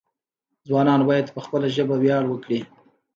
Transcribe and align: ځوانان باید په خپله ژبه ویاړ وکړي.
ځوانان 0.67 1.01
باید 1.09 1.33
په 1.35 1.39
خپله 1.45 1.67
ژبه 1.75 1.95
ویاړ 1.99 2.23
وکړي. 2.27 2.59